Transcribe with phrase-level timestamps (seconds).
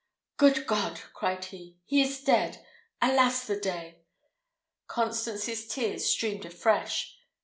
[0.37, 2.65] "Good God!" cried he, "he is dead!
[3.03, 3.99] Alas the day!"
[4.87, 7.19] Constance's tears streamed afresh.